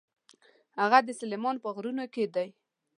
هغه 0.79 0.99
د 1.03 1.09
سلیمان 1.19 1.55
په 1.63 1.69
غرونو 1.75 2.05
کې 2.13 2.25
ده. 2.33 2.45